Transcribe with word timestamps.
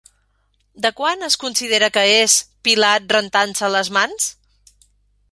De 0.85 0.89
quan 1.01 1.25
es 1.25 1.35
considera 1.43 1.89
que 1.97 2.05
és 2.13 2.37
Pilat 2.67 3.13
rentant-se 3.17 3.69
les 3.75 3.93
mans? 3.99 4.31